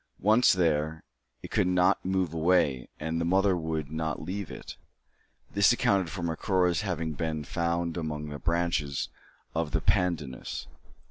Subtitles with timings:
[0.23, 1.03] Once there,
[1.43, 4.75] it could not move away, and the mother would not leave it.
[5.53, 9.09] This accounted for Macora's having been found among the branches
[9.53, 10.65] of the pandanus.